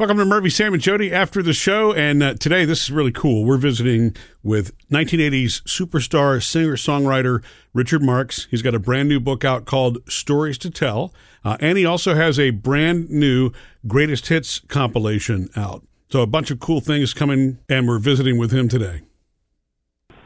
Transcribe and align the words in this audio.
Welcome 0.00 0.16
to 0.16 0.24
Murphy, 0.24 0.48
Sam, 0.48 0.72
and 0.72 0.82
Jody 0.82 1.12
after 1.12 1.42
the 1.42 1.52
show. 1.52 1.92
And 1.92 2.22
uh, 2.22 2.32
today, 2.32 2.64
this 2.64 2.84
is 2.84 2.90
really 2.90 3.12
cool. 3.12 3.44
We're 3.44 3.58
visiting 3.58 4.16
with 4.42 4.72
1980s 4.88 5.62
superstar 5.64 6.42
singer 6.42 6.76
songwriter 6.76 7.44
Richard 7.74 8.02
Marx. 8.02 8.46
He's 8.50 8.62
got 8.62 8.74
a 8.74 8.78
brand 8.78 9.10
new 9.10 9.20
book 9.20 9.44
out 9.44 9.66
called 9.66 9.98
Stories 10.08 10.56
to 10.56 10.70
Tell. 10.70 11.12
Uh, 11.44 11.58
and 11.60 11.76
he 11.76 11.84
also 11.84 12.14
has 12.14 12.38
a 12.38 12.48
brand 12.48 13.10
new 13.10 13.50
greatest 13.86 14.28
hits 14.28 14.60
compilation 14.68 15.50
out. 15.54 15.84
So, 16.08 16.22
a 16.22 16.26
bunch 16.26 16.50
of 16.50 16.60
cool 16.60 16.80
things 16.80 17.12
coming, 17.12 17.58
and 17.68 17.86
we're 17.86 17.98
visiting 17.98 18.38
with 18.38 18.52
him 18.52 18.70
today. 18.70 19.02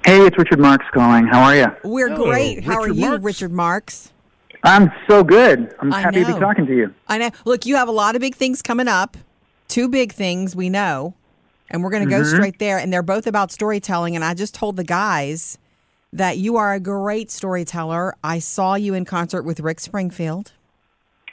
Hey, 0.05 0.21
it's 0.25 0.39
Richard 0.39 0.61
Marx 0.61 0.87
calling. 0.95 1.27
How 1.27 1.43
are 1.43 1.57
you? 1.57 1.67
We're 1.83 2.11
Hello, 2.11 2.27
great. 2.27 2.63
How 2.63 2.75
are 2.75 2.83
Richard 2.83 2.97
you, 2.97 3.09
Marx. 3.09 3.25
Richard 3.25 3.53
Marx? 3.53 4.13
I'm 4.63 4.93
so 5.11 5.25
good. 5.25 5.75
I'm 5.81 5.93
I 5.93 6.01
happy 6.01 6.21
to 6.21 6.33
be 6.33 6.39
talking 6.39 6.65
to 6.65 6.77
you. 6.77 6.95
I 7.09 7.19
know. 7.19 7.31
Look, 7.45 7.67
you 7.67 7.75
have 7.75 7.89
a 7.89 7.93
lot 7.93 8.15
of 8.15 8.21
big 8.21 8.37
things 8.37 8.63
coming 8.63 8.87
up. 8.87 9.17
Two 9.75 9.89
big 9.89 10.13
things 10.13 10.55
we 10.55 10.69
know, 10.71 11.15
and 11.71 11.83
we're 11.83 11.91
going 11.91 12.05
to 12.05 12.11
go 12.11 12.21
Mm-hmm. 12.21 12.37
straight 12.37 12.59
there. 12.61 12.79
And 12.79 12.93
they're 12.93 13.03
both 13.03 13.27
about 13.27 13.51
storytelling. 13.51 14.15
And 14.15 14.25
I 14.25 14.35
just 14.35 14.55
told 14.55 14.77
the 14.77 14.85
guys 14.85 15.59
that 16.13 16.39
you 16.39 16.57
are 16.57 16.75
a 16.75 16.79
great 16.81 17.31
storyteller. 17.31 18.15
I 18.23 18.39
saw 18.39 18.77
you 18.77 18.95
in 18.95 19.05
concert 19.05 19.43
with 19.43 19.59
Rick 19.59 19.81
Springfield. 19.81 20.53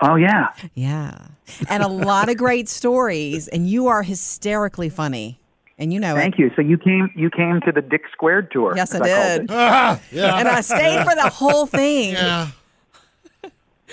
Oh 0.03 0.15
yeah. 0.15 0.48
Yeah, 0.73 1.27
and 1.70 1.84
a 1.84 1.88
lot 1.88 2.29
of 2.29 2.38
great 2.38 2.67
stories. 2.79 3.48
And 3.48 3.70
you 3.70 3.85
are 3.88 4.01
hysterically 4.01 4.89
funny, 4.89 5.39
and 5.77 5.93
you 5.93 5.99
know 5.99 6.15
it. 6.15 6.20
Thank 6.20 6.39
it. 6.39 6.39
you. 6.39 6.51
So 6.55 6.63
you 6.63 6.79
came 6.79 7.12
you 7.15 7.29
came 7.29 7.62
to 7.67 7.71
the 7.71 7.84
Dick 7.84 8.01
Squared 8.12 8.49
tour. 8.51 8.73
Yes, 8.76 8.95
I 8.95 8.98
as 8.98 9.01
called 9.01 9.41
did. 9.41 9.41
it. 9.43 9.49
Ah, 9.51 10.01
yeah. 10.12 10.37
And 10.39 10.48
I 10.48 10.62
stayed 10.62 11.03
for 11.05 11.13
the 11.13 11.29
whole 11.29 11.67
thing. 11.67 12.13
yeah. 12.13 12.48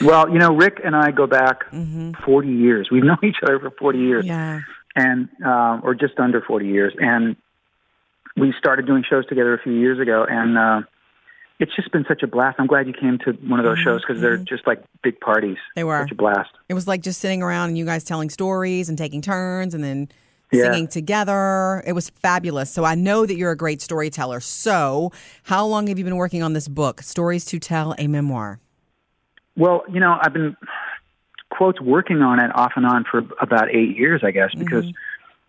Well, 0.02 0.30
you 0.30 0.38
know, 0.38 0.54
Rick 0.54 0.80
and 0.84 0.94
I 0.96 1.10
go 1.10 1.26
back 1.26 1.64
40 2.24 2.48
years. 2.48 2.88
We've 2.90 3.04
known 3.04 3.18
each 3.22 3.38
other 3.42 3.58
for 3.58 3.70
40 3.78 3.98
years, 3.98 4.24
Mm-hmm. 4.24 4.30
Yeah. 4.30 4.60
and 4.96 5.28
uh, 5.44 5.80
or 5.82 5.94
just 5.94 6.18
under 6.18 6.40
40 6.40 6.66
years. 6.66 6.94
And 6.98 7.36
we 8.36 8.54
started 8.58 8.86
doing 8.86 9.04
shows 9.08 9.26
together 9.26 9.54
a 9.54 9.58
few 9.62 9.72
years 9.72 9.98
ago, 9.98 10.24
and 10.28 10.56
uh, 10.56 10.82
it's 11.58 11.74
just 11.74 11.90
been 11.90 12.04
such 12.06 12.22
a 12.22 12.26
blast. 12.28 12.56
I'm 12.60 12.68
glad 12.68 12.86
you 12.86 12.92
came 12.92 13.18
to 13.24 13.32
one 13.48 13.58
of 13.58 13.66
those 13.66 13.78
shows 13.80 14.02
because 14.06 14.20
they're 14.22 14.36
just 14.36 14.66
like 14.66 14.82
big 15.02 15.18
parties. 15.20 15.56
Mm-hmm. 15.56 15.72
They 15.80 15.84
were. 15.84 16.02
such 16.04 16.12
a 16.12 16.14
blast. 16.14 16.50
It 16.68 16.74
was 16.74 16.86
like 16.86 17.02
just 17.02 17.20
sitting 17.20 17.42
around 17.42 17.70
and 17.70 17.78
you 17.78 17.84
guys 17.84 18.04
telling 18.04 18.30
stories 18.30 18.88
and 18.88 18.96
taking 18.96 19.20
turns 19.22 19.74
and 19.74 19.82
then 19.82 20.08
Yeah. 20.52 20.70
singing 20.70 20.86
together. 20.86 21.82
It 21.86 21.92
was 21.94 22.10
fabulous. 22.10 22.70
So 22.70 22.84
I 22.84 22.94
know 22.94 23.26
that 23.26 23.34
you're 23.36 23.50
a 23.50 23.56
great 23.56 23.82
storyteller. 23.82 24.38
So, 24.40 25.10
how 25.42 25.66
long 25.66 25.88
have 25.88 25.98
you 25.98 26.04
been 26.04 26.16
working 26.16 26.42
on 26.44 26.52
this 26.52 26.68
book, 26.68 27.02
Stories 27.02 27.44
to 27.46 27.58
Tell, 27.58 27.94
a 27.98 28.06
memoir? 28.06 28.60
Well, 29.58 29.82
you 29.92 29.98
know, 29.98 30.16
I've 30.20 30.32
been 30.32 30.56
quotes 31.50 31.80
working 31.80 32.22
on 32.22 32.38
it 32.38 32.54
off 32.54 32.72
and 32.76 32.86
on 32.86 33.04
for 33.10 33.18
about 33.40 33.74
eight 33.74 33.96
years, 33.96 34.22
I 34.24 34.30
guess, 34.30 34.54
because 34.54 34.84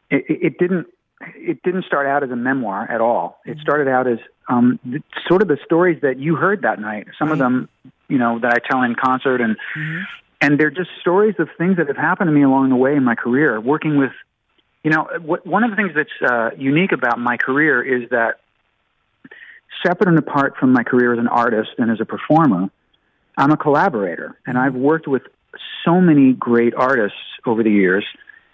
it, 0.10 0.26
it 0.28 0.40
it 0.42 0.58
didn't 0.58 0.88
it 1.36 1.62
didn't 1.64 1.86
start 1.86 2.08
out 2.08 2.24
as 2.24 2.32
a 2.32 2.36
memoir 2.36 2.90
at 2.90 3.02
all. 3.02 3.40
It 3.46 3.60
started 3.60 3.88
out 3.88 4.08
as 4.08 4.18
um, 4.48 4.80
sort 5.28 5.44
of 5.44 5.48
the 5.48 5.58
stories 5.64 6.02
that 6.02 6.18
you 6.18 6.36
heard 6.36 6.64
that 6.64 6.80
night. 6.80 7.08
Some 7.20 7.32
of 7.32 7.38
them, 7.38 7.70
you 8.08 8.18
know, 8.18 8.40
that 8.40 8.52
I 8.52 8.68
tell 8.68 8.82
in 8.82 8.96
concert, 8.96 9.42
and 9.42 9.56
and 10.42 10.60
they're 10.60 10.72
just 10.72 10.90
stories 11.02 11.36
of 11.38 11.50
things 11.58 11.78
that 11.78 11.88
have 11.88 11.98
happened 11.98 12.30
to 12.30 12.32
me 12.32 12.44
along 12.44 12.70
the 12.70 12.76
way 12.76 12.96
in 12.96 13.04
my 13.04 13.16
career. 13.16 13.60
Working 13.62 13.98
with, 13.98 14.12
you 14.84 14.90
know, 14.90 15.08
what, 15.22 15.46
one 15.46 15.64
of 15.64 15.70
the 15.70 15.76
things 15.76 15.92
that's 15.94 16.32
uh, 16.32 16.50
unique 16.58 16.94
about 16.94 17.20
my 17.20 17.38
career 17.38 17.84
is 17.84 18.10
that 18.10 18.40
separate 19.86 20.10
and 20.10 20.18
apart 20.18 20.56
from 20.58 20.74
my 20.74 20.84
career 20.84 21.14
as 21.14 21.20
an 21.20 21.28
artist 21.28 21.70
and 21.78 21.92
as 21.92 22.00
a 22.02 22.06
performer, 22.06 22.70
I'm 23.40 23.52
a 23.52 23.58
collaborator, 23.58 24.38
and 24.46 24.58
I've 24.58 24.76
worked 24.76 25.08
with 25.08 25.24
so 25.86 26.00
many 26.02 26.34
great 26.34 26.74
artists 26.76 27.18
over 27.46 27.64
the 27.64 27.72
years, 27.72 28.06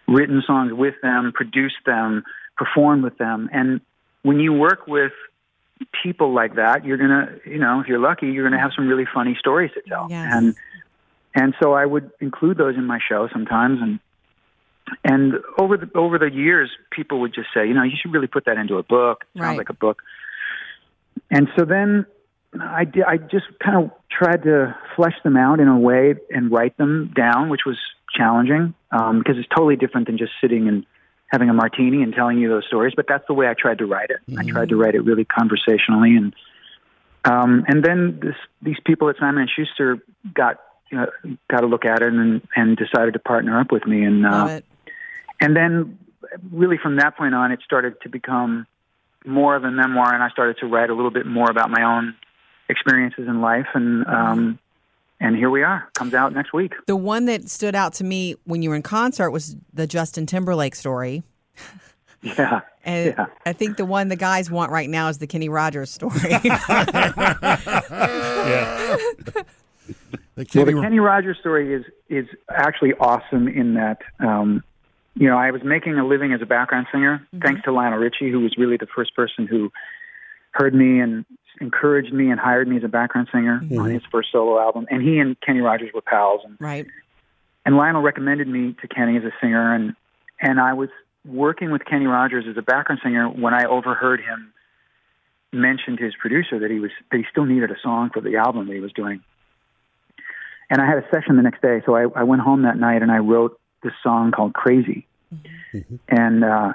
written 0.08 0.44
songs 0.46 0.72
with 0.74 0.94
them, 1.02 1.32
produced 1.34 1.84
them, 1.86 2.24
performed 2.56 3.04
with 3.04 3.18
them, 3.18 3.50
and 3.52 3.82
when 4.22 4.40
you 4.40 4.54
work 4.54 4.88
with 4.88 5.12
people 6.04 6.34
like 6.34 6.56
that, 6.56 6.86
you're 6.86 6.98
gonna, 6.98 7.36
you 7.46 7.58
know, 7.60 7.80
if 7.82 7.88
you're 7.88 8.00
lucky, 8.00 8.28
you're 8.28 8.48
gonna 8.48 8.62
have 8.62 8.72
some 8.76 8.88
really 8.88 9.06
funny 9.14 9.36
stories 9.40 9.72
to 9.74 9.82
tell, 9.88 10.08
Yes. 10.10 10.30
and 10.32 10.56
and 11.34 11.54
so 11.62 11.74
I 11.74 11.86
would 11.86 12.12
include 12.22 12.58
those 12.58 12.76
in 12.76 12.86
my 12.86 13.00
show 13.10 13.28
sometimes, 13.34 13.82
and 13.82 14.00
and 15.04 15.34
over 15.60 15.78
the 15.78 15.90
over 15.96 16.18
the 16.20 16.32
years, 16.32 16.70
people 16.92 17.20
would 17.22 17.34
just 17.34 17.50
say, 17.54 17.68
you 17.68 17.74
know, 17.74 17.84
you 17.84 17.98
should 18.00 18.14
really 18.14 18.28
put 18.28 18.46
that 18.46 18.58
into 18.58 18.78
a 18.78 18.84
book. 18.84 19.26
It 19.34 19.40
sounds 19.40 19.50
Right. 19.50 19.58
like 19.58 19.70
a 19.70 19.74
book. 19.74 20.02
And 21.32 21.48
so 21.58 21.66
then 21.66 22.06
I 22.62 22.86
did, 22.86 23.04
I 23.04 23.18
just 23.18 23.46
kind 23.64 23.86
of 23.86 23.92
tried 24.10 24.44
to 24.44 24.76
flesh 24.96 25.16
them 25.24 25.38
out 25.38 25.60
in 25.60 25.68
a 25.68 25.78
way 25.78 26.16
and 26.30 26.52
write 26.52 26.78
them 26.78 27.12
down, 27.16 27.50
which 27.50 27.62
was 27.66 27.78
challenging 28.16 28.74
um, 28.92 29.20
because 29.20 29.38
it's 29.38 29.48
totally 29.50 29.76
different 29.76 30.08
than 30.08 30.18
just 30.18 30.32
sitting 30.42 30.68
and 30.68 30.86
having 31.28 31.50
a 31.50 31.54
martini 31.54 32.02
and 32.04 32.14
telling 32.14 32.38
you 32.38 32.50
those 32.50 32.66
stories. 32.68 32.94
But 32.96 33.06
that's 33.08 33.26
the 33.28 33.34
way 33.34 33.48
I 33.48 33.54
tried 33.54 33.80
to 33.80 33.86
write 33.86 34.10
it. 34.10 34.18
I 34.38 34.44
tried 34.44 34.70
to 34.70 34.76
write 34.76 34.96
it 34.96 35.02
really 35.02 35.26
conversationally, 35.26 36.16
and 36.16 36.34
um, 37.26 37.66
and 37.68 37.84
then 37.84 38.20
this, 38.22 38.36
these 38.62 38.78
people 38.86 39.10
at 39.10 39.18
Simon 39.18 39.42
and 39.42 39.50
Schuster 39.50 39.98
got 40.34 40.62
uh, 40.96 41.08
got 41.50 41.64
a 41.64 41.68
look 41.68 41.86
at 41.86 42.02
it 42.02 42.14
and 42.14 42.42
and 42.56 42.78
decided 42.78 43.14
to 43.14 43.20
partner 43.20 43.60
up 43.60 43.72
with 43.72 43.86
me, 43.86 44.04
and 44.04 44.26
uh, 44.26 44.62
and 45.42 45.56
then 45.56 46.00
really 46.52 46.78
from 46.82 46.98
that 46.98 47.18
point 47.18 47.34
on, 47.34 47.52
it 47.52 47.60
started 47.66 48.00
to 48.02 48.10
become 48.10 48.68
more 49.26 49.56
of 49.56 49.64
a 49.64 49.72
memoir, 49.72 50.14
and 50.14 50.24
I 50.24 50.30
started 50.30 50.58
to 50.60 50.68
write 50.68 50.90
a 50.90 50.94
little 50.94 51.12
bit 51.12 51.26
more 51.26 51.50
about 51.50 51.70
my 51.70 51.84
own 51.84 52.16
experiences 52.70 53.28
in 53.28 53.42
life, 53.42 53.68
and 53.74 54.06
um, 54.08 54.60
and 55.20 55.36
here 55.36 55.50
we 55.50 55.64
are. 55.64 55.90
Comes 55.94 56.14
out 56.14 56.34
next 56.34 56.54
week. 56.54 56.74
The 56.88 56.96
one 56.96 57.26
that 57.26 57.50
stood 57.50 57.76
out 57.76 57.94
to 57.96 58.04
me 58.04 58.36
when 58.46 58.62
you 58.62 58.70
were 58.70 58.76
in 58.76 58.82
concert 58.82 59.32
was 59.32 59.56
the 59.74 59.88
Justin 59.88 60.26
Timberlake 60.26 60.76
story. 60.76 61.24
Yeah, 62.22 62.62
And 62.86 63.16
yeah. 63.18 63.26
I 63.46 63.54
think 63.54 63.78
the 63.78 63.86
one 63.86 64.10
the 64.10 64.16
guys 64.16 64.52
want 64.52 64.72
right 64.72 64.90
now 64.90 65.10
is 65.10 65.18
the 65.18 65.28
Kenny 65.28 65.50
Rogers 65.50 65.92
story. 65.92 66.20
Yeah. 68.46 68.98
The 69.26 69.46
Well, 70.36 70.46
Kenny, 70.46 70.74
the 70.74 70.82
Kenny 70.82 71.00
Rogers 71.00 71.38
story 71.40 71.74
is 71.74 71.86
is 72.10 72.28
actually 72.50 72.94
awesome 72.94 73.48
in 73.48 73.76
that 73.76 74.02
um, 74.20 74.64
you 75.16 75.28
know 75.28 75.38
I 75.38 75.52
was 75.52 75.64
making 75.64 75.98
a 75.98 76.06
living 76.06 76.34
as 76.34 76.42
a 76.42 76.46
background 76.46 76.88
singer 76.92 77.26
thanks 77.42 77.62
to 77.64 77.72
Lionel 77.72 77.98
Richie, 78.00 78.30
who 78.30 78.42
was 78.42 78.56
really 78.58 78.78
the 78.78 78.88
first 78.94 79.16
person 79.16 79.48
who 79.48 79.72
heard 80.52 80.76
me 80.76 81.00
and 81.00 81.26
encouraged 81.62 82.14
me 82.14 82.30
and 82.30 82.40
hired 82.40 82.68
me 82.68 82.78
as 82.78 82.84
a 82.84 82.88
background 82.88 83.28
singer 83.32 83.60
on 83.62 83.70
mm-hmm. 83.70 83.94
his 83.94 84.04
first 84.12 84.30
solo 84.32 84.60
album. 84.60 84.88
And 84.90 85.02
he 85.02 85.20
and 85.20 85.40
Kenny 85.42 85.62
Rogers 85.62 85.92
were 85.94 86.02
pals, 86.02 86.42
and 86.44 86.58
right. 86.60 86.86
and 87.66 87.78
Lionel 87.78 88.02
recommended 88.02 88.48
me 88.48 88.76
to 88.82 88.88
Kenny 88.88 89.18
as 89.18 89.24
a 89.24 89.32
singer, 89.42 89.74
and 89.74 89.96
and 90.40 90.60
I 90.60 90.74
was 90.74 90.90
working 91.26 91.72
with 91.72 91.84
Kenny 91.86 92.06
Rogers 92.06 92.46
as 92.50 92.58
a 92.58 92.62
background 92.62 93.02
singer 93.04 93.28
when 93.30 93.54
I 93.54 93.64
overheard 93.66 94.22
him 94.22 94.54
mention 95.52 95.98
to 95.98 96.04
his 96.04 96.14
producer 96.20 96.60
that 96.60 96.70
he 96.70 96.80
was 96.80 96.92
that 97.12 97.18
he 97.18 97.26
still 97.32 97.46
needed 97.46 97.72
a 97.72 97.80
song 97.82 98.10
for 98.14 98.22
the 98.22 98.36
album 98.38 98.68
that 98.68 98.74
he 98.74 98.80
was 98.80 98.94
doing. 98.94 99.22
And 100.70 100.82
I 100.82 100.86
had 100.86 100.98
a 100.98 101.08
session 101.14 101.36
the 101.36 101.44
next 101.44 101.62
day, 101.62 101.82
so 101.86 101.96
I, 101.96 102.08
I 102.16 102.24
went 102.24 102.42
home 102.42 102.64
that 102.64 102.78
night 102.78 103.02
and 103.02 103.12
I 103.12 103.20
wrote 103.20 103.60
this 103.84 103.94
song 104.04 104.32
called 104.32 104.54
"Crazy," 104.54 105.08
mm-hmm. 105.34 105.78
Mm-hmm. 105.78 105.96
and 106.10 106.44
uh, 106.44 106.74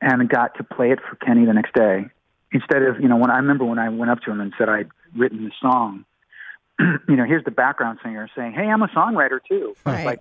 and 0.00 0.28
got 0.28 0.56
to 0.56 0.64
play 0.64 0.90
it 0.90 0.98
for 1.00 1.16
Kenny 1.16 1.44
the 1.46 1.52
next 1.52 1.74
day. 1.74 2.06
Instead 2.50 2.82
of 2.82 3.00
you 3.00 3.08
know 3.08 3.16
when 3.16 3.30
I 3.30 3.36
remember 3.36 3.64
when 3.64 3.78
I 3.78 3.88
went 3.88 4.10
up 4.10 4.20
to 4.22 4.30
him 4.30 4.40
and 4.40 4.52
said 4.56 4.68
I'd 4.68 4.88
written 5.16 5.44
the 5.44 5.52
song, 5.60 6.04
you 6.78 7.16
know 7.16 7.24
here's 7.24 7.44
the 7.44 7.50
background 7.50 7.98
singer 8.02 8.28
saying, 8.36 8.52
"Hey, 8.52 8.66
I'm 8.68 8.82
a 8.82 8.88
songwriter 8.88 9.38
too." 9.46 9.76
Right. 9.84 10.04
Like 10.04 10.20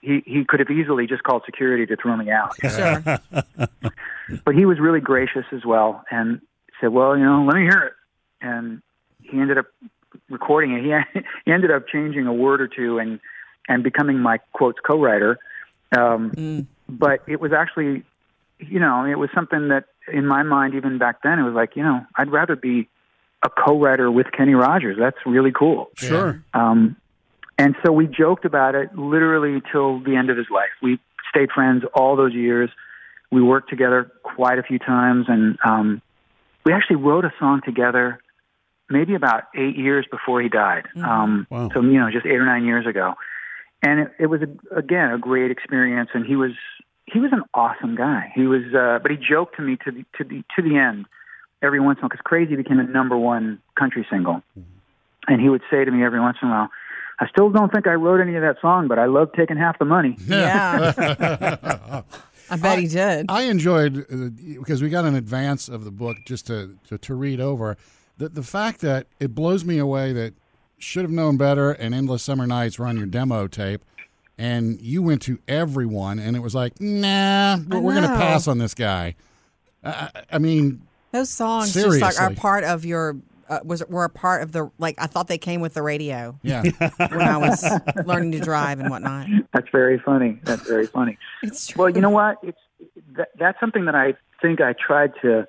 he 0.00 0.22
he 0.26 0.44
could 0.44 0.60
have 0.60 0.70
easily 0.70 1.06
just 1.06 1.22
called 1.22 1.42
security 1.46 1.86
to 1.86 1.96
throw 1.96 2.16
me 2.16 2.30
out, 2.30 2.54
Sure. 2.60 3.02
but 4.44 4.54
he 4.54 4.64
was 4.64 4.78
really 4.80 5.00
gracious 5.00 5.44
as 5.52 5.64
well 5.64 6.04
and 6.10 6.40
said, 6.80 6.88
"Well, 6.88 7.16
you 7.16 7.24
know, 7.24 7.44
let 7.44 7.56
me 7.56 7.62
hear 7.62 7.80
it." 7.80 7.92
And 8.40 8.82
he 9.22 9.38
ended 9.38 9.58
up 9.58 9.66
recording 10.28 10.72
it. 10.72 10.82
He 11.14 11.20
he 11.44 11.52
ended 11.52 11.70
up 11.70 11.86
changing 11.88 12.26
a 12.26 12.32
word 12.32 12.60
or 12.60 12.68
two 12.68 12.98
and 12.98 13.20
and 13.68 13.84
becoming 13.84 14.18
my 14.18 14.38
quotes 14.52 14.78
co-writer. 14.80 15.38
Um, 15.96 16.32
Mm. 16.32 16.66
But 16.88 17.22
it 17.26 17.40
was 17.40 17.52
actually, 17.52 18.02
you 18.58 18.78
know, 18.78 19.06
it 19.06 19.14
was 19.14 19.30
something 19.34 19.68
that 19.68 19.84
in 20.12 20.26
my 20.26 20.42
mind 20.42 20.74
even 20.74 20.98
back 20.98 21.22
then 21.22 21.38
it 21.38 21.42
was 21.42 21.54
like, 21.54 21.76
you 21.76 21.82
know, 21.82 22.04
I'd 22.16 22.30
rather 22.30 22.56
be 22.56 22.88
a 23.44 23.50
co-writer 23.50 24.10
with 24.10 24.26
Kenny 24.36 24.54
Rogers. 24.54 24.96
That's 24.98 25.16
really 25.26 25.52
cool. 25.52 25.90
Sure. 25.96 26.42
Um, 26.54 26.96
and 27.58 27.74
so 27.84 27.92
we 27.92 28.06
joked 28.06 28.44
about 28.44 28.74
it 28.74 28.96
literally 28.96 29.62
till 29.70 30.00
the 30.00 30.16
end 30.16 30.30
of 30.30 30.36
his 30.36 30.46
life. 30.50 30.70
We 30.82 30.98
stayed 31.28 31.50
friends 31.50 31.84
all 31.94 32.16
those 32.16 32.32
years. 32.32 32.70
We 33.30 33.42
worked 33.42 33.70
together 33.70 34.10
quite 34.22 34.58
a 34.58 34.62
few 34.62 34.78
times, 34.78 35.26
and 35.28 35.58
um, 35.64 36.02
we 36.64 36.72
actually 36.72 36.96
wrote 36.96 37.24
a 37.24 37.32
song 37.38 37.60
together 37.64 38.20
maybe 38.90 39.14
about 39.14 39.44
eight 39.54 39.76
years 39.76 40.06
before 40.10 40.42
he 40.42 40.48
died. 40.48 40.84
Um, 40.96 41.46
Wow. 41.50 41.70
So 41.72 41.80
you 41.80 41.98
know, 41.98 42.10
just 42.10 42.26
eight 42.26 42.36
or 42.36 42.44
nine 42.44 42.64
years 42.64 42.86
ago, 42.86 43.14
and 43.82 44.00
it, 44.00 44.12
it 44.20 44.26
was 44.26 44.42
a, 44.42 44.76
again 44.76 45.12
a 45.12 45.18
great 45.18 45.50
experience. 45.50 46.10
And 46.14 46.26
he 46.26 46.36
was 46.36 46.52
he 47.06 47.18
was 47.18 47.32
an 47.32 47.42
awesome 47.54 47.96
guy. 47.96 48.32
He 48.34 48.46
was, 48.46 48.62
uh, 48.74 48.98
but 49.02 49.10
he 49.10 49.16
joked 49.16 49.56
to 49.56 49.62
me 49.62 49.76
to 49.84 49.90
the 49.90 50.04
to 50.18 50.24
the 50.24 50.42
to 50.56 50.62
the 50.62 50.76
end 50.76 51.06
every 51.62 51.80
once 51.80 51.98
in 51.98 52.00
a 52.00 52.02
while 52.02 52.08
because 52.10 52.22
"Crazy" 52.24 52.56
became 52.56 52.78
a 52.78 52.84
number 52.84 53.16
one 53.16 53.60
country 53.78 54.06
single, 54.10 54.42
and 55.26 55.40
he 55.40 55.48
would 55.48 55.62
say 55.70 55.84
to 55.84 55.90
me 55.90 56.04
every 56.04 56.20
once 56.20 56.38
in 56.42 56.48
a 56.48 56.50
while. 56.50 56.70
I 57.20 57.28
still 57.28 57.50
don't 57.50 57.72
think 57.72 57.86
I 57.86 57.94
wrote 57.94 58.20
any 58.20 58.34
of 58.34 58.42
that 58.42 58.56
song, 58.60 58.88
but 58.88 58.98
I 58.98 59.04
love 59.04 59.30
taking 59.36 59.56
half 59.56 59.78
the 59.78 59.84
money. 59.84 60.16
Yeah. 60.26 62.02
I 62.50 62.56
bet 62.56 62.80
he 62.80 62.86
did. 62.86 63.26
I 63.30 63.42
enjoyed 63.42 63.98
uh, 64.12 64.28
because 64.58 64.82
we 64.82 64.90
got 64.90 65.04
an 65.06 65.14
advance 65.14 65.68
of 65.68 65.84
the 65.84 65.90
book 65.90 66.18
just 66.26 66.48
to, 66.48 66.76
to, 66.88 66.98
to 66.98 67.14
read 67.14 67.40
over. 67.40 67.78
The, 68.18 68.28
the 68.28 68.42
fact 68.42 68.80
that 68.80 69.06
it 69.20 69.34
blows 69.34 69.64
me 69.64 69.78
away 69.78 70.12
that 70.12 70.34
should 70.78 71.02
have 71.02 71.10
known 71.10 71.38
better 71.38 71.70
and 71.70 71.94
endless 71.94 72.22
summer 72.22 72.46
nights 72.46 72.78
run 72.78 72.98
your 72.98 73.06
demo 73.06 73.46
tape, 73.46 73.84
and 74.38 74.80
you 74.80 75.02
went 75.02 75.22
to 75.22 75.38
everyone 75.48 76.18
and 76.18 76.36
it 76.36 76.40
was 76.40 76.54
like, 76.54 76.80
nah, 76.80 77.58
we're, 77.68 77.80
we're 77.80 77.92
going 77.94 78.02
to 78.08 78.16
pass 78.16 78.48
on 78.48 78.58
this 78.58 78.74
guy. 78.74 79.14
I, 79.84 79.90
I- 80.14 80.22
I 80.32 80.38
mean, 80.38 80.82
Those 81.12 81.28
songs 81.30 81.74
just 81.74 82.00
like 82.00 82.20
are 82.20 82.32
part 82.34 82.64
of 82.64 82.84
your 82.84 83.16
uh, 83.48 83.58
was 83.64 83.84
were 83.88 84.04
a 84.04 84.08
part 84.08 84.42
of 84.42 84.52
the 84.52 84.70
like 84.78 84.94
I 84.98 85.06
thought 85.06 85.28
they 85.28 85.36
came 85.36 85.60
with 85.60 85.74
the 85.74 85.82
radio 85.82 86.38
yeah, 86.42 86.62
when 86.96 87.20
I 87.20 87.36
was 87.36 87.62
learning 88.06 88.32
to 88.32 88.40
drive 88.40 88.80
and 88.80 88.88
whatnot. 88.88 89.26
That's 89.52 89.68
very 89.70 89.98
funny. 89.98 90.38
That's 90.44 90.62
very 90.66 90.86
funny. 90.86 91.18
It's 91.42 91.66
true. 91.66 91.82
Well, 91.84 91.90
you 91.90 92.00
know 92.00 92.08
what? 92.10 92.38
It's 92.42 92.58
that, 93.16 93.28
that's 93.38 93.60
something 93.60 93.84
that 93.86 93.94
I 93.94 94.14
think 94.40 94.60
I 94.62 94.72
tried 94.74 95.12
to 95.22 95.46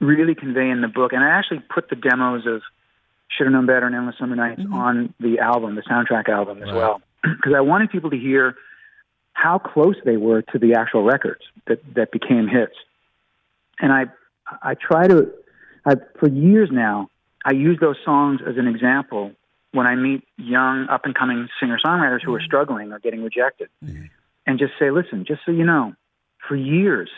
really 0.00 0.34
convey 0.34 0.68
in 0.70 0.80
the 0.80 0.88
book, 0.88 1.12
and 1.12 1.24
I 1.24 1.28
actually 1.30 1.60
put 1.60 1.88
the 1.88 1.96
demos 1.96 2.46
of 2.46 2.62
"Should 3.28 3.46
Have 3.46 3.52
Known 3.52 3.66
Better" 3.66 3.86
and 3.86 3.94
"Endless 3.96 4.16
Summer 4.18 4.36
Nights" 4.36 4.62
on 4.72 5.12
the 5.18 5.40
album, 5.40 5.74
the 5.74 5.82
soundtrack 5.82 6.28
album 6.28 6.58
as 6.62 6.66
Right. 6.68 6.74
well, 6.76 7.02
because 7.36 7.54
I 7.56 7.60
wanted 7.60 7.90
people 7.90 8.10
to 8.10 8.18
hear 8.18 8.56
how 9.32 9.58
close 9.58 9.96
they 10.04 10.16
were 10.16 10.42
to 10.42 10.58
the 10.58 10.74
actual 10.74 11.02
records 11.02 11.42
that 11.66 11.80
that 11.94 12.12
became 12.12 12.48
hits. 12.48 12.74
And 13.80 13.92
I 13.92 14.06
I 14.62 14.74
try 14.74 15.08
to 15.08 15.32
I, 15.86 15.96
for 16.18 16.28
years 16.28 16.70
now 16.72 17.08
I 17.44 17.52
use 17.52 17.78
those 17.80 17.96
songs 18.04 18.40
as 18.46 18.56
an 18.56 18.66
example 18.66 19.32
when 19.72 19.86
I 19.86 19.96
meet 19.96 20.22
young 20.36 20.86
up 20.88 21.04
and 21.04 21.14
coming 21.14 21.48
singer 21.60 21.78
songwriters 21.84 22.22
who 22.24 22.32
are 22.34 22.38
mm-hmm. 22.38 22.46
struggling 22.46 22.92
or 22.92 23.00
getting 23.00 23.22
rejected 23.22 23.68
mm-hmm. 23.84 24.04
and 24.46 24.58
just 24.58 24.72
say, 24.78 24.90
listen, 24.90 25.24
just 25.26 25.40
so 25.44 25.50
you 25.50 25.64
know, 25.64 25.94
for 26.48 26.54
years, 26.54 27.10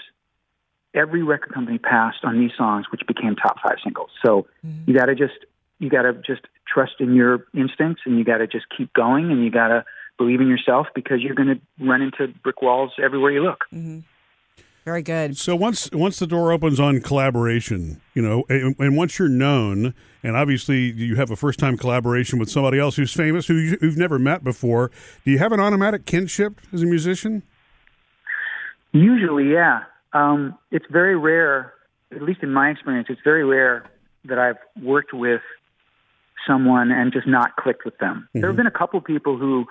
every 0.94 1.22
record 1.22 1.52
company 1.52 1.78
passed 1.78 2.24
on 2.24 2.40
these 2.40 2.52
songs, 2.56 2.86
which 2.90 3.02
became 3.06 3.36
top 3.36 3.58
five 3.62 3.76
singles. 3.84 4.10
So 4.24 4.46
mm-hmm. 4.66 4.90
you 4.90 4.98
got 4.98 5.06
to 5.06 5.14
just 5.14 5.34
you 5.78 5.90
got 5.90 6.02
to 6.02 6.14
just 6.14 6.40
trust 6.66 6.94
in 7.00 7.14
your 7.14 7.46
instincts, 7.54 8.02
and 8.06 8.18
you 8.18 8.24
got 8.24 8.38
to 8.38 8.46
just 8.46 8.64
keep 8.76 8.92
going, 8.94 9.30
and 9.30 9.44
you 9.44 9.50
got 9.50 9.68
to 9.68 9.84
believe 10.18 10.40
in 10.40 10.48
yourself 10.48 10.86
because 10.94 11.20
you're 11.20 11.34
going 11.34 11.48
to 11.48 11.84
run 11.84 12.02
into 12.02 12.28
brick 12.42 12.62
walls 12.62 12.92
everywhere 13.02 13.32
you 13.32 13.42
look. 13.42 13.64
Very 14.84 15.02
good. 15.02 15.36
So 15.36 15.56
once 15.56 15.90
once 15.92 16.20
the 16.20 16.28
door 16.28 16.52
opens 16.52 16.78
on 16.78 17.00
collaboration, 17.00 18.00
you 18.14 18.22
know, 18.22 18.44
and, 18.48 18.76
and 18.78 18.96
once 18.96 19.18
you're 19.18 19.28
known, 19.28 19.94
and 20.22 20.36
obviously 20.36 20.92
you 20.92 21.16
have 21.16 21.32
a 21.32 21.36
first 21.36 21.58
time 21.58 21.76
collaboration 21.76 22.38
with 22.38 22.48
somebody 22.48 22.78
else 22.78 22.94
who's 22.94 23.12
famous 23.12 23.48
who 23.48 23.54
you, 23.54 23.78
who've 23.80 23.96
never 23.96 24.16
met 24.16 24.44
before, 24.44 24.92
do 25.24 25.32
you 25.32 25.38
have 25.38 25.50
an 25.50 25.58
automatic 25.58 26.06
kinship 26.06 26.60
as 26.72 26.82
a 26.82 26.86
musician? 26.86 27.42
Usually, 28.92 29.50
yeah. 29.52 29.80
Um, 30.12 30.56
it's 30.70 30.86
very 30.88 31.16
rare, 31.16 31.74
at 32.14 32.22
least 32.22 32.44
in 32.44 32.52
my 32.52 32.70
experience, 32.70 33.08
it's 33.10 33.20
very 33.24 33.44
rare 33.44 33.90
that 34.26 34.38
I've 34.38 34.56
worked 34.80 35.12
with 35.12 35.42
someone 36.46 36.92
and 36.92 37.12
just 37.12 37.26
not 37.26 37.56
clicked 37.56 37.84
with 37.84 37.98
them. 37.98 38.28
There 38.34 38.46
have 38.46 38.56
been 38.56 38.68
a 38.68 38.70
couple 38.70 39.00
people 39.00 39.36
who 39.36 39.66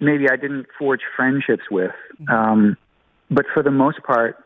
maybe 0.00 0.28
I 0.30 0.36
didn't 0.36 0.66
forge 0.78 1.00
friendships 1.16 1.64
with, 1.70 1.92
um, 2.28 2.76
but 3.30 3.46
for 3.54 3.62
the 3.62 3.70
most 3.70 4.02
part, 4.02 4.36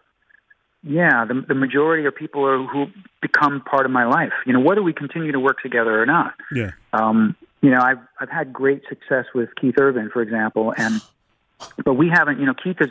yeah, 0.83 1.25
the, 1.25 1.43
the 1.49 1.55
majority 1.55 2.05
are 2.05 2.11
people 2.13 2.45
are, 2.47 2.63
who 2.67 2.87
become 3.23 3.63
part 3.63 3.87
of 3.87 3.93
my 3.93 4.05
life. 4.05 4.33
You 4.45 4.53
know, 4.53 4.61
whether 4.61 4.83
we 4.83 4.93
continue 4.93 5.33
to 5.33 5.41
work 5.41 5.63
together 5.63 6.01
or 6.01 6.05
not. 6.07 6.35
Yeah. 6.53 6.73
Um, 6.93 7.35
you 7.63 7.71
know, 7.71 7.81
I've 7.81 8.01
I've 8.21 8.29
had 8.31 8.53
great 8.53 8.83
success 8.89 9.25
with 9.35 9.49
Keith 9.59 9.77
Urban, 9.81 10.11
for 10.13 10.21
example, 10.21 10.75
and 10.77 11.01
but 11.85 11.95
we 11.95 12.11
haven't. 12.11 12.39
You 12.41 12.47
know, 12.47 12.55
Keith 12.55 12.77
has 12.81 12.91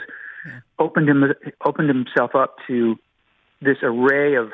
opened 0.79 1.07
him 1.09 1.23
opened 1.63 1.89
himself 1.89 2.33
up 2.35 2.55
to 2.67 2.97
this 3.61 3.77
array 3.83 4.35
of. 4.35 4.51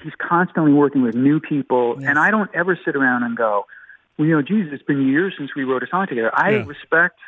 He's 0.00 0.12
constantly 0.20 0.72
working 0.72 1.02
with 1.02 1.16
new 1.16 1.40
people, 1.40 1.96
Yes. 1.98 2.10
and 2.10 2.18
I 2.20 2.30
don't 2.30 2.50
ever 2.54 2.78
sit 2.84 2.94
around 2.94 3.24
and 3.24 3.36
go, 3.36 3.66
"Well, 4.16 4.28
you 4.28 4.34
know, 4.36 4.42
Jesus, 4.42 4.72
it's 4.74 4.82
been 4.84 5.08
years 5.08 5.34
since 5.36 5.56
we 5.56 5.64
wrote 5.64 5.82
a 5.82 5.88
song 5.88 6.06
together." 6.06 6.30
I 6.32 6.50
Yeah. 6.50 6.64
respect 6.66 7.18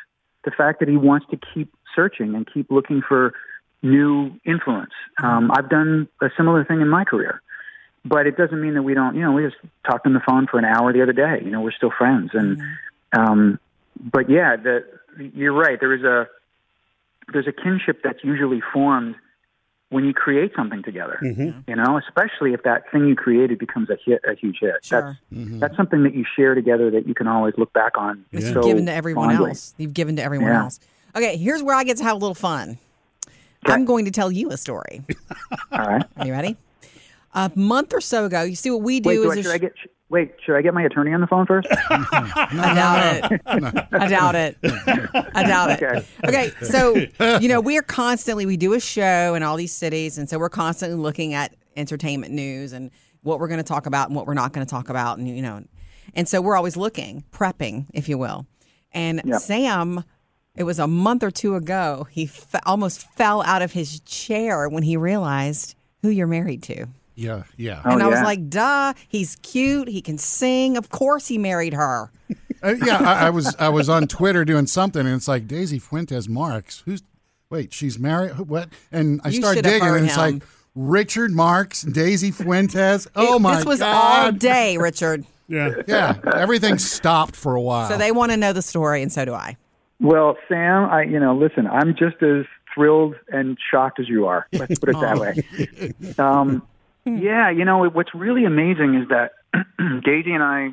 the 0.43 0.51
fact 0.51 0.79
that 0.79 0.89
he 0.89 0.97
wants 0.97 1.25
to 1.31 1.39
keep 1.53 1.73
searching 1.95 2.35
and 2.35 2.47
keep 2.51 2.71
looking 2.71 3.01
for 3.01 3.33
new 3.83 4.31
influence. 4.45 4.91
Um, 5.21 5.51
I've 5.51 5.69
done 5.69 6.07
a 6.21 6.29
similar 6.37 6.63
thing 6.63 6.81
in 6.81 6.87
my 6.87 7.03
career 7.03 7.41
but 8.03 8.25
it 8.25 8.35
doesn't 8.35 8.59
mean 8.59 8.73
that 8.73 8.83
we 8.83 8.93
don't. 8.93 9.15
You 9.15 9.21
know, 9.21 9.31
we 9.31 9.43
just 9.43 9.57
talked 9.85 10.05
on 10.05 10.13
the 10.13 10.19
phone 10.19 10.47
for 10.47 10.57
an 10.57 10.65
hour 10.65 10.91
the 10.91 11.03
other 11.03 11.13
day. 11.13 11.41
You 11.43 11.51
know, 11.51 11.61
we're 11.61 11.71
still 11.71 11.91
friends, 11.95 12.31
and 12.33 12.61
um, 13.13 13.59
but 13.99 14.29
yeah, 14.29 14.55
the 14.55 14.85
you're 15.35 15.53
right. 15.53 15.79
There 15.79 15.93
is 15.93 16.03
a 16.03 16.27
there's 17.31 17.47
a 17.47 17.51
kinship 17.51 18.01
that's 18.03 18.23
usually 18.23 18.61
formed 18.73 19.15
when 19.91 20.05
you 20.05 20.13
create 20.13 20.53
something 20.55 20.81
together. 20.81 21.19
Mm-hmm. 21.21 21.69
You 21.69 21.75
know, 21.75 21.99
especially 21.99 22.53
if 22.53 22.63
that 22.63 22.89
thing 22.91 23.07
you 23.07 23.15
created 23.15 23.59
becomes 23.59 23.89
a 23.89 23.97
hit, 24.03 24.21
a 24.27 24.35
huge 24.35 24.59
hit. 24.61 24.75
Sure. 24.83 25.01
That's 25.01 25.17
mm-hmm. 25.33 25.59
that's 25.59 25.75
something 25.75 26.03
that 26.03 26.15
you 26.15 26.25
share 26.35 26.55
together 26.55 26.89
that 26.91 27.07
you 27.07 27.13
can 27.13 27.27
always 27.27 27.53
look 27.57 27.71
back 27.73 27.97
on. 27.97 28.25
That 28.31 28.41
so 28.41 28.47
you've 28.47 28.63
given 28.63 28.85
to 28.87 28.93
everyone 28.93 29.29
fondly. 29.29 29.49
else. 29.49 29.75
You've 29.77 29.93
given 29.93 30.15
to 30.15 30.23
everyone 30.23 30.47
Yeah. 30.47 30.63
else. 30.63 30.79
Okay, 31.15 31.35
here's 31.35 31.61
where 31.61 31.75
I 31.75 31.83
get 31.83 31.97
to 31.97 32.03
have 32.03 32.15
a 32.15 32.19
little 32.19 32.33
fun. 32.33 32.77
I'm 33.65 33.85
going 33.85 34.05
to 34.05 34.11
tell 34.11 34.31
you 34.31 34.49
a 34.49 34.57
story. 34.57 35.03
All 35.71 35.85
right. 35.85 36.03
Are 36.17 36.25
you 36.25 36.31
ready? 36.31 36.57
A 37.33 37.51
month 37.55 37.93
or 37.93 38.01
so 38.01 38.25
ago, 38.25 38.41
you 38.43 38.55
see 38.55 38.69
what 38.71 38.81
we 38.81 38.99
do 38.99 39.09
Wait, 39.09 39.15
do 39.15 39.31
is 39.31 39.37
I, 39.37 39.39
a 39.39 39.43
should 39.43 39.51
I 39.51 39.57
sh- 39.57 39.61
get? 39.61 39.73
sh- 39.77 39.87
Wait, 40.09 40.31
should 40.45 40.57
I 40.57 40.61
get 40.61 40.73
my 40.73 40.83
attorney 40.83 41.13
on 41.13 41.21
the 41.21 41.27
phone 41.27 41.45
first? 41.45 41.69
I 41.71 42.73
doubt 42.75 43.31
it. 43.31 43.41
I 43.93 44.07
doubt 44.07 44.35
it. 44.35 44.57
I 45.33 45.43
doubt 45.43 45.71
it. 45.71 45.81
Okay. 45.83 46.05
Okay, 46.27 46.51
so 46.65 47.37
you 47.39 47.47
know 47.47 47.61
we're 47.61 47.81
constantly 47.81 48.45
we 48.45 48.57
do 48.57 48.73
a 48.73 48.79
show 48.81 49.35
in 49.35 49.43
all 49.43 49.55
these 49.55 49.71
cities, 49.71 50.17
and 50.17 50.29
so 50.29 50.37
we're 50.37 50.49
constantly 50.49 50.97
looking 50.97 51.33
at 51.33 51.55
entertainment 51.77 52.33
news 52.33 52.73
and 52.73 52.91
what 53.23 53.39
we're 53.39 53.47
going 53.47 53.59
to 53.59 53.63
talk 53.63 53.85
about 53.85 54.07
and 54.09 54.15
what 54.15 54.27
we're 54.27 54.33
not 54.33 54.51
going 54.51 54.65
to 54.65 54.69
talk 54.69 54.89
about, 54.89 55.17
and 55.17 55.29
you 55.29 55.41
know, 55.41 55.63
and 56.13 56.27
so 56.27 56.41
we're 56.41 56.57
always 56.57 56.75
looking, 56.75 57.23
prepping, 57.31 57.85
if 57.93 58.09
you 58.09 58.17
will. 58.17 58.45
And 58.91 59.21
Yep. 59.23 59.39
Sam, 59.39 60.03
it 60.55 60.63
was 60.63 60.79
a 60.79 60.87
month 60.87 61.23
or 61.23 61.31
two 61.31 61.55
ago, 61.55 62.05
he 62.11 62.25
f- 62.25 62.55
almost 62.65 63.07
fell 63.15 63.41
out 63.43 63.61
of 63.61 63.71
his 63.71 64.01
chair 64.01 64.67
when 64.67 64.83
he 64.83 64.97
realized 64.97 65.75
who 66.01 66.09
you're 66.09 66.27
married 66.27 66.63
to. 66.63 66.87
Yeah, 67.15 67.43
yeah. 67.57 67.81
Oh, 67.85 67.91
and 67.91 68.01
I 68.03 68.07
was 68.07 68.19
yeah. 68.19 68.23
like, 68.23 68.49
duh, 68.49 68.93
he's 69.07 69.35
cute. 69.37 69.87
He 69.87 70.01
can 70.01 70.17
sing. 70.17 70.77
Of 70.77 70.89
course 70.89 71.27
he 71.27 71.37
married 71.37 71.73
her. 71.73 72.11
Uh, 72.63 72.75
yeah, 72.83 72.97
I, 72.99 73.27
I 73.27 73.29
was 73.31 73.55
I 73.59 73.69
was 73.69 73.89
on 73.89 74.07
Twitter 74.07 74.45
doing 74.45 74.67
something, 74.67 75.05
and 75.05 75.15
it's 75.15 75.27
like 75.27 75.47
Daisy 75.47 75.79
Fuentes 75.79 76.27
Marx. 76.29 76.83
Who's 76.85 77.01
wait? 77.49 77.73
She's 77.73 77.97
married. 77.99 78.31
Who- 78.31 78.43
What? 78.45 78.69
And 78.91 79.19
I 79.23 79.29
You 79.29 79.41
start 79.41 79.55
digging, 79.61 79.81
heard 79.81 79.97
and 79.97 80.05
it's 80.05 80.15
him. 80.15 80.21
like 80.35 80.43
Richard 80.75 81.31
Marx, 81.31 81.81
Daisy 81.81 82.31
Fuentes. 82.31 83.07
Oh 83.15 83.39
my 83.39 83.51
God. 83.51 83.57
This 83.59 83.65
was 83.65 83.79
god! 83.79 84.25
all 84.25 84.31
day, 84.31 84.77
Richard. 84.77 85.25
Yeah. 85.47 85.73
Yeah, 85.85 86.17
everything 86.33 86.77
stopped 86.77 87.35
for 87.35 87.55
a 87.55 87.61
while. 87.61 87.89
So 87.89 87.97
they 87.97 88.11
want 88.13 88.31
to 88.31 88.37
know 88.37 88.53
the 88.53 88.61
story, 88.61 89.01
and 89.01 89.11
so 89.11 89.25
do 89.25 89.33
I. 89.33 89.57
Well, 89.99 90.37
Sam, 90.47 90.85
I 90.85 91.03
you 91.03 91.19
know, 91.19 91.35
listen, 91.35 91.67
I'm 91.67 91.93
just 91.95 92.23
as 92.23 92.45
thrilled 92.73 93.15
and 93.33 93.57
shocked 93.69 93.99
as 93.99 94.07
you 94.07 94.27
are. 94.27 94.47
Let's 94.53 94.79
put 94.79 94.89
it 94.89 94.99
that 95.01 95.17
way. 95.19 95.93
Um, 96.17 96.65
Hmm. 97.05 97.17
yeah, 97.17 97.49
you 97.49 97.65
know, 97.65 97.89
what's 97.89 98.13
really 98.13 98.45
amazing 98.45 98.95
is 98.95 99.09
that 99.09 99.33
Daisy 100.03 100.33
and 100.33 100.43
I 100.43 100.69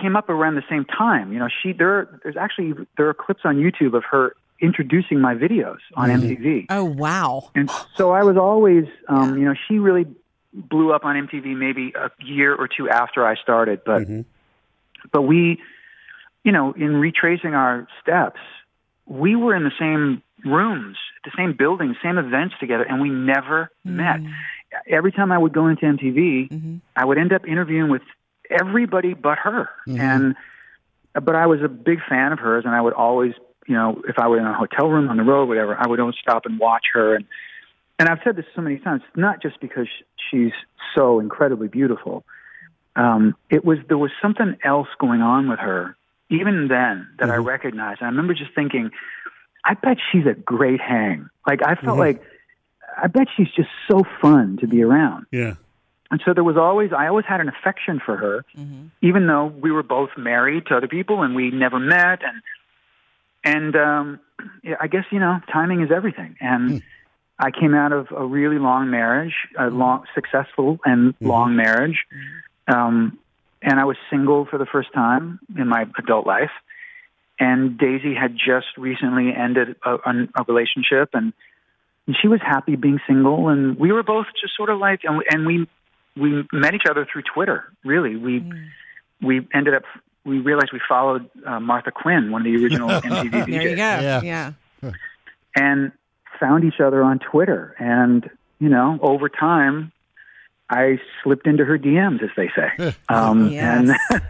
came 0.00 0.16
up 0.16 0.28
around 0.28 0.54
the 0.54 0.64
same 0.70 0.84
time. 0.84 1.32
You 1.32 1.38
know, 1.38 1.48
she 1.62 1.72
there 1.72 2.20
there's 2.22 2.36
actually 2.36 2.74
there 2.96 3.08
are 3.08 3.14
clips 3.14 3.42
on 3.44 3.56
YouTube 3.56 3.94
of 3.94 4.04
her 4.04 4.34
introducing 4.60 5.20
my 5.20 5.34
videos 5.34 5.78
on 5.94 6.08
MTV. 6.08 6.66
Oh 6.70 6.84
wow! 6.84 7.50
And 7.54 7.70
so 7.96 8.12
I 8.12 8.22
was 8.22 8.36
always, 8.36 8.84
um, 9.08 9.38
you 9.38 9.44
know, 9.44 9.54
she 9.68 9.78
really 9.78 10.06
blew 10.52 10.92
up 10.92 11.04
on 11.04 11.26
MTV 11.26 11.56
maybe 11.56 11.92
a 11.94 12.10
year 12.24 12.54
or 12.54 12.68
two 12.68 12.88
after 12.88 13.26
I 13.26 13.36
started, 13.36 13.82
but 13.84 14.02
mm-hmm. 14.02 14.22
but 15.12 15.22
we, 15.22 15.60
you 16.44 16.52
know, 16.52 16.72
in 16.72 16.96
retracing 16.96 17.54
our 17.54 17.86
steps, 18.00 18.40
we 19.04 19.36
were 19.36 19.54
in 19.54 19.64
the 19.64 19.72
same 19.78 20.22
rooms, 20.44 20.96
the 21.24 21.32
same 21.36 21.54
buildings, 21.56 21.96
same 22.02 22.18
events 22.18 22.54
together, 22.60 22.84
and 22.84 23.00
we 23.00 23.10
never 23.10 23.70
hmm. 23.84 23.96
met. 23.96 24.20
Every 24.88 25.12
time 25.12 25.32
I 25.32 25.38
would 25.38 25.52
go 25.52 25.66
into 25.66 25.82
MTV, 25.82 26.50
mm-hmm. 26.50 26.76
I 26.94 27.04
would 27.04 27.18
end 27.18 27.32
up 27.32 27.46
interviewing 27.46 27.90
with 27.90 28.02
everybody 28.50 29.14
but 29.14 29.38
her, 29.38 29.68
mm-hmm. 29.86 30.00
and 30.00 30.36
uh, 31.14 31.20
but 31.20 31.34
I 31.34 31.46
was 31.46 31.62
a 31.62 31.68
big 31.68 31.98
fan 32.08 32.32
of 32.32 32.38
hers, 32.38 32.64
and 32.64 32.74
I 32.74 32.80
would 32.80 32.92
always, 32.92 33.32
you 33.66 33.74
know, 33.74 34.02
if 34.08 34.18
I 34.18 34.28
were 34.28 34.38
in 34.38 34.46
a 34.46 34.54
hotel 34.54 34.88
room 34.88 35.08
on 35.08 35.16
the 35.16 35.22
road, 35.22 35.48
whatever, 35.48 35.76
I 35.76 35.86
would 35.88 36.00
always 36.00 36.16
stop 36.20 36.46
and 36.46 36.58
watch 36.58 36.86
her. 36.92 37.14
And 37.14 37.24
and 37.98 38.08
I've 38.08 38.18
said 38.24 38.36
this 38.36 38.44
so 38.54 38.62
many 38.62 38.78
times, 38.78 39.02
not 39.14 39.40
just 39.40 39.60
because 39.60 39.88
she's 40.30 40.52
so 40.94 41.20
incredibly 41.20 41.68
beautiful. 41.68 42.24
Um, 42.94 43.34
it 43.50 43.64
was 43.64 43.78
there 43.88 43.98
was 43.98 44.10
something 44.22 44.56
else 44.64 44.88
going 44.98 45.22
on 45.22 45.48
with 45.48 45.58
her, 45.58 45.96
even 46.30 46.68
then 46.68 47.08
that 47.18 47.30
I 47.30 47.36
mm-hmm. 47.36 47.46
recognized. 47.46 48.00
And 48.00 48.06
I 48.06 48.10
remember 48.10 48.34
just 48.34 48.54
thinking, 48.54 48.90
I 49.64 49.74
bet 49.74 49.98
she's 50.12 50.26
a 50.26 50.34
great 50.34 50.80
hang. 50.80 51.28
Like 51.46 51.60
I 51.64 51.74
felt 51.74 51.98
like, 51.98 52.22
I 52.96 53.08
bet 53.08 53.28
she's 53.36 53.50
just 53.54 53.68
so 53.90 54.04
fun 54.20 54.58
to 54.60 54.66
be 54.66 54.82
around. 54.82 55.26
Yeah. 55.30 55.54
And 56.10 56.22
so 56.24 56.32
there 56.34 56.44
was 56.44 56.56
always, 56.56 56.92
I 56.92 57.08
always 57.08 57.26
had 57.26 57.40
an 57.40 57.48
affection 57.48 58.00
for 58.04 58.16
her, 58.16 58.44
mm-hmm. 58.56 58.86
even 59.02 59.26
though 59.26 59.46
we 59.46 59.72
were 59.72 59.82
both 59.82 60.10
married 60.16 60.66
to 60.66 60.76
other 60.76 60.88
people 60.88 61.22
and 61.22 61.34
we 61.34 61.50
never 61.50 61.78
met. 61.80 62.20
And, 62.22 62.42
and 63.44 63.76
um, 63.76 64.20
yeah, 64.62 64.76
I 64.80 64.86
guess 64.86 65.04
you 65.10 65.18
know 65.18 65.40
timing 65.52 65.82
is 65.82 65.90
everything. 65.90 66.36
And 66.40 66.82
I 67.38 67.50
came 67.50 67.74
out 67.74 67.92
of 67.92 68.08
a 68.16 68.24
really 68.24 68.58
long 68.58 68.90
marriage, 68.90 69.34
a 69.58 69.68
long, 69.68 70.04
successful 70.14 70.78
and 70.84 71.14
long 71.20 71.56
marriage, 71.56 72.04
um, 72.66 73.18
and 73.62 73.80
I 73.80 73.84
was 73.84 73.96
single 74.10 74.46
for 74.46 74.58
the 74.58 74.66
first 74.66 74.92
time 74.92 75.40
in 75.58 75.66
my 75.68 75.86
adult 75.98 76.26
life. 76.26 76.50
And 77.38 77.76
Daisy 77.76 78.14
had 78.14 78.36
just 78.36 78.66
recently 78.78 79.34
ended 79.34 79.76
a, 79.84 79.94
a, 79.94 80.28
a 80.36 80.44
relationship, 80.46 81.10
and, 81.12 81.32
and 82.06 82.16
she 82.20 82.28
was 82.28 82.40
happy 82.42 82.76
being 82.76 82.98
single. 83.06 83.48
And 83.48 83.78
we 83.78 83.92
were 83.92 84.02
both 84.02 84.26
just 84.40 84.56
sort 84.56 84.70
of 84.70 84.78
like, 84.78 85.00
and, 85.04 85.18
we- 85.18 85.26
and 85.30 85.46
we 85.46 85.66
we 86.16 86.46
met 86.52 86.74
each 86.74 86.86
other 86.88 87.06
through 87.10 87.22
Twitter. 87.34 87.64
Really, 87.84 88.16
we 88.16 88.50
we 89.20 89.46
ended 89.52 89.74
up 89.74 89.82
we 90.24 90.38
realized 90.38 90.70
we 90.72 90.80
followed 90.88 91.28
uh, 91.46 91.60
Martha 91.60 91.90
Quinn, 91.92 92.30
one 92.32 92.40
of 92.42 92.46
the 92.46 92.56
original 92.62 92.88
MTV 93.00 93.30
DJs 93.30 93.46
There 93.46 93.62
you 93.68 93.76
go. 93.76 93.82
Yeah. 93.82 94.20
Yeah. 94.22 94.52
and 95.56 95.92
found 96.40 96.64
each 96.64 96.80
other 96.80 97.02
on 97.02 97.18
Twitter. 97.18 97.74
And, 97.78 98.28
you 98.58 98.68
know, 98.68 98.98
over 99.00 99.28
time, 99.28 99.92
I 100.68 100.98
slipped 101.22 101.46
into 101.46 101.64
her 101.64 101.78
DMs, 101.78 102.22
as 102.22 102.30
they 102.36 102.50
say. 102.56 102.94
Um, 103.08 103.48
Yes. 103.50 103.88
And 104.10 104.22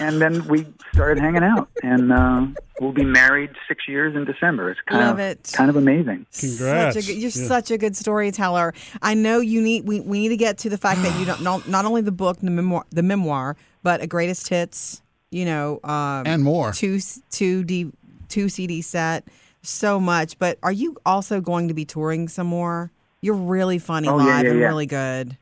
and 0.00 0.20
then 0.20 0.46
we 0.48 0.66
started 0.92 1.20
hanging 1.22 1.42
out, 1.42 1.68
and 1.82 2.12
uh, 2.12 2.46
we'll 2.80 2.92
be 2.92 3.04
married 3.04 3.50
six 3.68 3.86
years 3.88 4.14
in 4.16 4.24
December. 4.24 4.70
It's 4.70 4.80
kind 4.88 5.02
Love 5.02 5.14
of 5.14 5.20
it. 5.20 5.50
kind 5.54 5.70
of 5.70 5.76
amazing. 5.76 6.26
Congrats. 6.38 6.94
Such 6.96 7.04
a 7.04 7.06
good, 7.06 7.20
you're 7.22 7.30
Yeah. 7.30 7.48
such 7.48 7.70
a 7.70 7.78
good 7.78 7.96
storyteller. 7.96 8.74
I 9.02 9.14
know 9.14 9.40
you 9.40 9.60
need. 9.62 9.86
We, 9.86 10.00
we 10.00 10.20
need 10.20 10.28
to 10.30 10.36
get 10.36 10.58
to 10.58 10.70
the 10.70 10.78
fact 10.78 11.02
that 11.02 11.18
you 11.18 11.26
don't 11.26 11.42
not, 11.42 11.68
not 11.68 11.84
only 11.84 12.00
the 12.02 12.12
book, 12.12 12.38
the 12.38 12.50
memoir, 12.50 12.84
the 12.90 13.02
memoir, 13.02 13.56
but 13.82 14.00
a 14.00 14.06
greatest 14.06 14.48
hits. 14.48 15.02
You 15.30 15.44
know, 15.44 15.80
um, 15.84 16.22
and 16.26 16.42
more. 16.44 16.72
two 16.72 16.98
two 17.30 17.64
D 17.64 17.90
two 18.28 18.48
CD 18.48 18.80
set, 18.82 19.24
so 19.62 19.98
much. 20.00 20.38
But 20.38 20.58
are 20.62 20.72
you 20.72 20.96
also 21.04 21.40
going 21.40 21.68
to 21.68 21.74
be 21.74 21.84
touring 21.84 22.28
some 22.28 22.46
more? 22.46 22.90
You're 23.20 23.34
really 23.34 23.78
funny 23.78 24.08
Oh, 24.08 24.18
yeah, 24.18 24.24
live 24.24 24.44
yeah, 24.44 24.50
and 24.52 24.60
yeah. 24.60 24.66
really 24.66 24.86
good. 24.86 25.36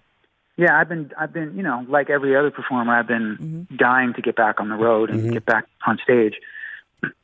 Yeah, 0.57 0.79
I've 0.79 0.89
been, 0.89 1.11
I've 1.19 1.33
been, 1.33 1.57
you 1.57 1.63
know, 1.63 1.85
like 1.89 2.11
every 2.11 2.37
other 2.37 2.51
performer, 2.51 2.95
I've 2.97 3.09
been 3.09 3.67
dying 3.77 4.15
to 4.15 4.23
get 4.23 4.37
back 4.37 4.61
on 4.61 4.69
the 4.69 4.77
road 4.77 5.11
and 5.11 5.33
get 5.33 5.45
back 5.45 5.67
on 5.87 5.99
stage. 6.03 6.35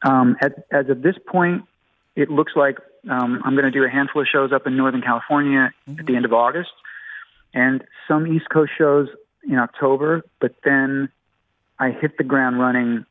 Um, 0.02 0.36
at, 0.42 0.66
as 0.72 0.88
of 0.88 1.02
this 1.02 1.16
point, 1.26 1.64
it 2.16 2.28
looks 2.28 2.52
like 2.56 2.78
um, 3.08 3.40
I'm 3.44 3.54
going 3.54 3.64
to 3.64 3.70
do 3.70 3.84
a 3.84 3.88
handful 3.88 4.22
of 4.22 4.28
shows 4.28 4.52
up 4.52 4.66
in 4.66 4.76
Northern 4.76 5.00
California 5.00 5.72
at 5.98 6.06
the 6.06 6.16
end 6.16 6.24
of 6.24 6.32
August, 6.32 6.72
and 7.54 7.84
some 8.08 8.26
East 8.26 8.48
Coast 8.50 8.72
shows 8.76 9.08
in 9.48 9.56
October. 9.56 10.22
But 10.40 10.54
then 10.64 11.08
I 11.78 11.90
hit 11.90 12.18
the 12.18 12.24
ground 12.24 12.58
running 12.58 13.06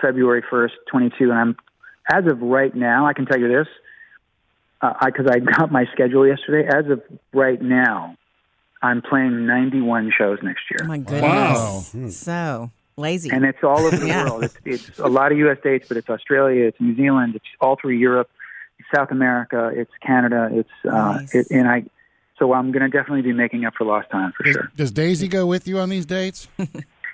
February 0.00 0.42
1st, 0.42 0.72
22, 0.90 1.30
and 1.30 1.32
I'm, 1.32 1.56
as 2.12 2.26
of 2.30 2.40
right 2.40 2.74
now, 2.74 3.06
I 3.06 3.14
can 3.14 3.26
tell 3.26 3.38
you 3.38 3.48
this, 3.48 3.68
uh, 4.80 4.92
I 5.00 5.10
because 5.10 5.26
I 5.28 5.38
got 5.58 5.72
my 5.72 5.86
schedule 5.92 6.26
yesterday. 6.26 6.68
As 6.68 6.90
of 6.90 7.02
right 7.32 7.60
now, 7.60 8.16
I'm 8.82 9.00
playing 9.02 9.46
91 9.46 10.12
shows 10.16 10.38
next 10.42 10.62
Oh 10.70 10.74
year, 10.84 10.88
my 10.88 10.98
goodness. 10.98 11.94
Wow. 11.94 12.08
So 12.10 12.70
lazy. 12.96 13.30
and 13.30 13.44
it's 13.44 13.62
all 13.62 13.78
over 13.80 13.96
the 13.96 14.06
Yeah. 14.08 14.28
world. 14.28 14.44
It's, 14.44 14.88
it's 14.88 14.98
a 14.98 15.06
lot 15.06 15.32
of 15.32 15.38
U.S. 15.38 15.58
dates, 15.62 15.88
but 15.88 15.96
it's 15.96 16.10
Australia, 16.10 16.64
it's 16.66 16.80
New 16.80 16.96
Zealand, 16.96 17.36
it's 17.36 17.44
all 17.60 17.76
through 17.80 17.92
Europe, 17.94 18.28
South 18.94 19.10
America, 19.10 19.70
it's 19.74 19.92
Canada, 20.04 20.48
it's 20.52 20.68
uh, 20.84 21.14
Nice. 21.14 21.34
it, 21.34 21.46
and 21.50 21.68
I. 21.68 21.84
So 22.38 22.52
I'm 22.54 22.72
going 22.72 22.82
to 22.82 22.88
definitely 22.88 23.22
be 23.22 23.32
making 23.32 23.64
up 23.66 23.74
for 23.78 23.84
lost 23.84 24.10
time 24.10 24.32
for 24.36 24.42
Does, 24.42 24.52
sure. 24.54 24.72
does 24.74 24.90
Daisy 24.90 25.28
go 25.28 25.46
with 25.46 25.68
you 25.68 25.78
on 25.78 25.88
these 25.90 26.06
dates? 26.06 26.48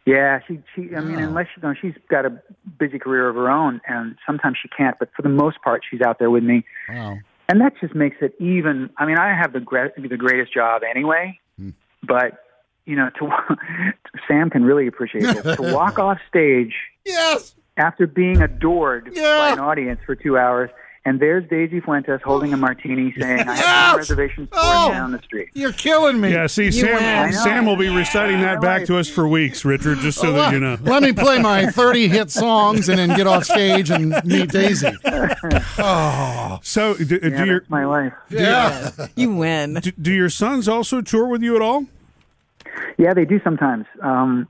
Yeah, 0.07 0.41
she 0.49 0.61
she. 0.75 0.97
I 0.97 1.01
mean, 1.01 1.17
Oh. 1.17 1.25
unless 1.29 1.49
you 1.55 1.63
know, 1.63 1.75
she's 1.79 1.93
got 2.09 2.25
a 2.25 2.41
busy 2.79 2.99
career 2.99 3.29
of 3.29 3.35
her 3.35 3.51
own, 3.51 3.83
and 3.87 4.17
sometimes 4.27 4.57
she 4.63 4.67
can't. 4.69 4.99
But 4.99 5.11
for 5.15 5.21
the 5.21 5.29
most 5.29 5.61
part, 5.61 5.83
she's 5.91 6.01
out 6.01 6.19
there 6.19 6.31
with 6.31 6.43
me. 6.45 6.65
Wow. 6.89 7.19
and 7.51 7.61
that 7.61 7.75
just 7.79 7.95
makes 7.95 8.17
it 8.23 8.35
even. 8.41 8.89
I 8.97 9.05
mean, 9.05 9.19
I 9.19 9.37
have 9.37 9.53
the 9.53 9.61
gra- 9.61 9.93
the 9.99 10.17
greatest 10.17 10.55
job 10.55 10.81
anyway, 10.83 11.39
but 12.09 12.45
you 12.87 12.97
know, 12.97 13.11
to 13.19 13.31
Sam 14.27 14.49
can 14.50 14.65
really 14.65 14.87
appreciate 14.87 15.23
this. 15.25 15.57
to 15.57 15.62
walk 15.75 15.99
off 15.99 16.19
stage 16.29 16.75
Yes. 17.05 17.55
after 17.77 18.07
being 18.07 18.41
adored 18.43 19.11
Yeah. 19.12 19.23
by 19.38 19.50
an 19.50 19.59
audience 19.59 20.00
for 20.07 20.15
two 20.15 20.38
hours, 20.38 20.71
and 21.05 21.21
there's 21.21 21.49
Daisy 21.49 21.81
Fuentes 21.81 22.21
holding 22.25 22.53
a 22.55 22.57
martini, 22.57 23.12
saying, 23.19 23.41
"I 23.49 23.55
have 23.55 23.59
Yes. 23.59 23.93
no 23.93 23.97
reservations 23.99 24.49
for 24.49 24.57
Oh. 24.59 24.87
you 24.88 24.93
down 24.95 25.12
the 25.12 25.19
street." 25.23 25.49
You're 25.55 25.73
killing 25.73 26.19
me. 26.21 26.33
Yeah, 26.33 26.47
see, 26.47 26.65
You 26.65 26.73
Sam, 26.73 27.25
win. 27.25 27.33
Sam 27.35 27.67
will 27.67 27.77
be 27.77 27.88
reciting 27.95 28.41
that 28.41 28.61
back 28.62 28.87
to 28.87 28.97
us 28.97 29.09
for 29.09 29.29
weeks, 29.29 29.65
Richard, 29.67 29.99
just 29.99 30.19
so 30.19 30.33
that 30.33 30.53
you 30.55 30.59
know. 30.61 30.79
Let 30.81 31.03
me 31.03 31.12
play 31.12 31.38
my 31.43 31.67
30 31.67 32.09
hit 32.09 32.31
songs 32.31 32.88
and 32.88 32.99
then 32.99 33.11
get 33.17 33.27
off 33.27 33.45
stage 33.45 33.91
and 33.91 34.15
meet 34.25 34.50
Daisy. 34.50 34.88
Oh, 35.79 36.59
so, 36.62 36.95
do, 36.95 37.05
do 37.05 37.45
your 37.45 37.61
that's 37.61 37.71
my 37.71 37.85
life. 37.85 38.12
Yeah. 38.31 38.91
you 39.15 39.35
win. 39.35 39.75
do, 39.75 39.91
do 39.93 40.12
your 40.12 40.31
sons 40.31 40.69
also 40.69 41.00
tour 41.00 41.27
with 41.27 41.43
you 41.43 41.55
at 41.57 41.62
all? 41.62 41.85
Yeah, 42.99 43.15
they 43.15 43.25
do 43.25 43.41
sometimes. 43.43 43.87
Um, 44.03 44.49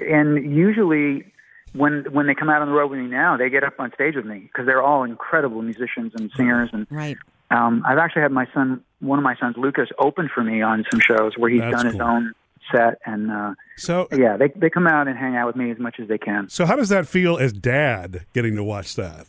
and 0.00 0.54
usually, 0.54 1.32
when 1.72 2.04
when 2.12 2.26
they 2.26 2.34
come 2.34 2.48
out 2.50 2.62
on 2.62 2.68
the 2.68 2.74
road 2.74 2.90
with 2.90 3.00
me 3.00 3.06
now, 3.06 3.36
they 3.36 3.48
get 3.50 3.64
up 3.64 3.74
on 3.78 3.92
stage 3.94 4.14
with 4.16 4.26
me 4.26 4.40
because 4.40 4.66
they're 4.66 4.82
all 4.82 5.04
incredible 5.04 5.62
musicians 5.62 6.12
and 6.18 6.30
singers. 6.36 6.70
And 6.72 6.86
Right. 6.90 7.16
um, 7.50 7.82
I've 7.86 7.98
actually 7.98 8.22
had 8.22 8.32
my 8.32 8.46
son, 8.54 8.82
one 9.00 9.18
of 9.18 9.22
my 9.22 9.36
sons, 9.36 9.56
Lucas, 9.56 9.88
open 9.98 10.28
for 10.34 10.42
me 10.44 10.62
on 10.62 10.84
some 10.90 11.00
shows 11.00 11.32
where 11.36 11.50
he's 11.50 11.60
That's 11.60 11.82
done 11.82 11.86
his 11.92 12.00
own 12.00 12.32
set. 12.72 12.98
And 13.06 13.30
uh, 13.30 13.54
So, 13.76 14.08
yeah, 14.12 14.36
they 14.36 14.48
they 14.56 14.70
come 14.70 14.86
out 14.86 15.08
and 15.08 15.16
hang 15.18 15.36
out 15.36 15.46
with 15.46 15.56
me 15.56 15.70
as 15.70 15.78
much 15.78 15.96
as 16.00 16.08
they 16.08 16.18
can. 16.18 16.48
so 16.48 16.66
how 16.66 16.76
does 16.76 16.88
that 16.90 17.06
feel 17.06 17.36
as 17.38 17.52
dad 17.52 18.26
getting 18.32 18.56
to 18.56 18.64
watch 18.64 18.96
that? 18.96 19.26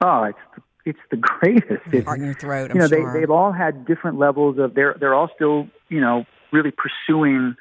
Oh, 0.00 0.24
it's 0.24 0.38
it's 0.84 0.98
the 1.10 1.16
greatest. 1.16 1.82
It's, 1.92 2.06
Heart 2.06 2.18
in 2.20 2.24
your 2.24 2.34
throat. 2.34 2.70
I'm 2.70 2.76
you 2.76 2.80
know, 2.82 2.88
sure. 2.88 3.12
they 3.12 3.20
they've 3.20 3.30
all 3.30 3.52
had 3.52 3.84
different 3.86 4.18
levels 4.18 4.58
of 4.58 4.74
they're 4.74 4.96
they're 4.98 5.14
all 5.14 5.30
still 5.34 5.68
you 5.88 6.00
know 6.00 6.24
really 6.52 6.70
pursuing 6.72 7.56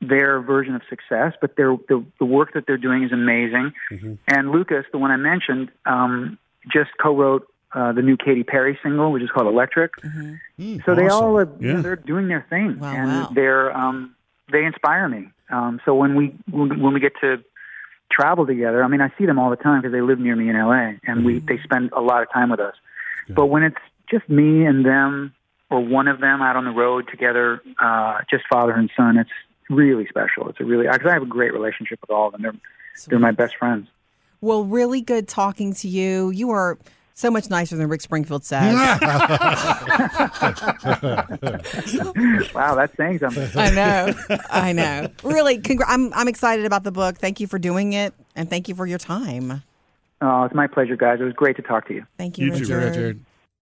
their 0.00 0.40
version 0.40 0.74
of 0.74 0.82
success, 0.88 1.34
but 1.40 1.56
they're, 1.56 1.76
the 1.88 2.04
the 2.18 2.24
work 2.24 2.54
that 2.54 2.66
they're 2.66 2.78
doing 2.78 3.02
is 3.04 3.12
amazing. 3.12 3.72
And 4.26 4.50
Lucas, 4.50 4.86
the 4.92 4.98
one 4.98 5.10
I 5.10 5.16
mentioned, 5.16 5.70
um, 5.84 6.38
just 6.72 6.90
co-wrote 7.02 7.46
uh, 7.72 7.92
the 7.92 8.02
new 8.02 8.16
Katy 8.16 8.42
Perry 8.44 8.78
single, 8.82 9.12
which 9.12 9.22
is 9.22 9.30
called 9.30 9.46
Electric. 9.46 9.92
so 10.86 10.94
they 10.94 11.08
all 11.08 11.38
are, 11.38 11.48
you 11.60 11.72
know, 11.74 11.82
they're 11.82 11.96
doing 11.96 12.28
their 12.28 12.46
thing, 12.48 12.78
Wow, 12.80 12.92
and 12.94 13.08
wow. 13.10 13.30
they're 13.34 13.76
um, 13.76 14.14
they 14.50 14.64
inspire 14.64 15.08
me. 15.08 15.28
Um, 15.50 15.80
so 15.84 15.94
when 15.94 16.14
we 16.14 16.34
when, 16.50 16.80
when 16.80 16.94
we 16.94 17.00
get 17.00 17.12
to 17.20 17.44
travel 18.10 18.46
together, 18.46 18.82
I 18.82 18.88
mean, 18.88 19.00
I 19.02 19.12
see 19.18 19.26
them 19.26 19.38
all 19.38 19.50
the 19.50 19.56
time 19.56 19.82
because 19.82 19.92
they 19.92 20.00
live 20.00 20.18
near 20.18 20.34
me 20.34 20.48
in 20.48 20.56
LA, 20.58 20.92
and 21.04 21.24
we 21.26 21.40
they 21.40 21.58
spend 21.62 21.90
a 21.92 22.00
lot 22.00 22.22
of 22.22 22.32
time 22.32 22.48
with 22.50 22.60
us. 22.60 22.74
But 23.28 23.46
when 23.46 23.62
it's 23.62 23.76
just 24.10 24.28
me 24.28 24.64
and 24.64 24.84
them, 24.84 25.34
or 25.70 25.80
one 25.80 26.08
of 26.08 26.20
them 26.20 26.42
out 26.42 26.56
on 26.56 26.64
the 26.64 26.72
road 26.72 27.08
together, 27.08 27.62
uh, 27.80 28.18
just 28.28 28.44
father 28.50 28.72
and 28.72 28.90
son, 28.96 29.16
it's 29.16 29.30
really 29.68 30.06
special. 30.08 30.48
It's 30.48 30.60
a 30.60 30.64
really 30.64 30.86
because 30.90 31.06
I 31.08 31.12
have 31.14 31.22
a 31.22 31.26
great 31.26 31.52
relationship 31.52 32.00
with 32.00 32.10
all 32.10 32.26
of 32.26 32.32
them. 32.32 32.42
They're 32.42 32.54
they're 33.08 33.18
my 33.18 33.30
best 33.30 33.56
friends. 33.56 33.88
Well, 34.40 34.64
really 34.64 35.00
good 35.00 35.28
talking 35.28 35.74
to 35.74 35.88
you. 35.88 36.30
You 36.30 36.50
are 36.50 36.78
so 37.14 37.30
much 37.30 37.50
nicer 37.50 37.76
than 37.76 37.88
Rick 37.88 38.00
Springfield 38.00 38.44
says. 38.44 38.74
Wow, 42.54 42.74
that's 42.74 42.96
saying 42.96 43.18
something. 43.18 43.48
I 43.54 43.70
know. 43.70 44.14
I 44.50 44.72
know. 44.72 45.08
Really, 45.22 45.58
congr- 45.58 45.84
I'm 45.86 46.12
I'm 46.14 46.28
excited 46.28 46.64
about 46.64 46.84
the 46.84 46.92
book. 46.92 47.18
Thank 47.18 47.40
you 47.40 47.46
for 47.46 47.58
doing 47.58 47.92
it, 47.92 48.14
and 48.34 48.48
thank 48.48 48.68
you 48.68 48.74
for 48.74 48.86
your 48.86 48.98
time. 48.98 49.62
Oh, 50.20 50.44
it's 50.44 50.54
my 50.54 50.66
pleasure, 50.66 50.96
guys. 50.96 51.20
It 51.20 51.24
was 51.24 51.32
great 51.32 51.56
to 51.56 51.62
talk 51.62 51.88
to 51.88 51.94
you. 51.94 52.06
Thank 52.18 52.38
you, 52.38 52.46
You 52.46 52.52
too, 52.52 52.58
Richard. 52.74 52.84
Richard. 52.84 53.20